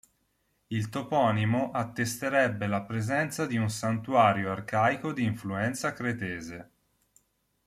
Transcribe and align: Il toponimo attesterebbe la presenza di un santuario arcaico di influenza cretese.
Il 0.69 0.89
toponimo 0.89 1.69
attesterebbe 1.69 2.65
la 2.65 2.81
presenza 2.81 3.45
di 3.45 3.57
un 3.57 3.69
santuario 3.69 4.51
arcaico 4.51 5.13
di 5.13 5.23
influenza 5.25 5.93
cretese. 5.93 6.71